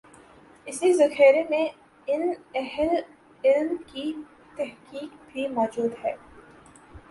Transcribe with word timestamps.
اسی 0.67 0.91
ذخیرے 0.93 1.43
میں 1.49 1.67
ان 2.07 2.21
اہل 2.55 2.95
علم 3.43 3.75
کی 3.87 4.13
تحقیق 4.55 5.31
بھی 5.31 5.47
موجود 5.47 6.05
ہے۔ 6.05 6.15